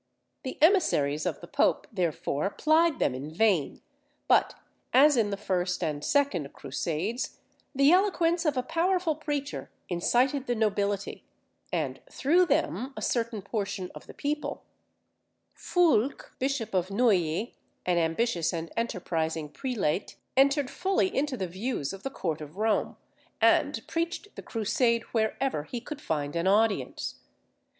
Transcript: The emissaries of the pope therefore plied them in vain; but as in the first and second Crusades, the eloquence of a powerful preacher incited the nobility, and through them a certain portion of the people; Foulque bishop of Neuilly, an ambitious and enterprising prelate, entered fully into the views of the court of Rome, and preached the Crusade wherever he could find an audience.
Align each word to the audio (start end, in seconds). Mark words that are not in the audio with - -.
The 0.41 0.57
emissaries 0.63 1.27
of 1.27 1.41
the 1.41 1.47
pope 1.47 1.85
therefore 1.93 2.49
plied 2.49 2.97
them 2.97 3.13
in 3.13 3.29
vain; 3.31 3.83
but 4.27 4.55
as 4.93 5.15
in 5.15 5.29
the 5.29 5.37
first 5.37 5.83
and 5.83 6.03
second 6.03 6.51
Crusades, 6.53 7.37
the 7.75 7.91
eloquence 7.91 8.43
of 8.43 8.57
a 8.57 8.63
powerful 8.63 9.13
preacher 9.15 9.69
incited 9.89 10.47
the 10.47 10.55
nobility, 10.55 11.23
and 11.71 12.01
through 12.11 12.47
them 12.47 12.95
a 12.97 13.01
certain 13.03 13.43
portion 13.43 13.91
of 13.93 14.07
the 14.07 14.15
people; 14.15 14.63
Foulque 15.53 16.33
bishop 16.39 16.73
of 16.73 16.89
Neuilly, 16.89 17.53
an 17.85 17.99
ambitious 17.99 18.51
and 18.51 18.71
enterprising 18.75 19.49
prelate, 19.49 20.15
entered 20.35 20.71
fully 20.71 21.15
into 21.15 21.37
the 21.37 21.47
views 21.47 21.93
of 21.93 22.01
the 22.01 22.09
court 22.09 22.41
of 22.41 22.57
Rome, 22.57 22.97
and 23.39 23.79
preached 23.85 24.35
the 24.35 24.41
Crusade 24.41 25.03
wherever 25.13 25.65
he 25.65 25.79
could 25.79 26.01
find 26.01 26.35
an 26.35 26.47
audience. 26.47 27.19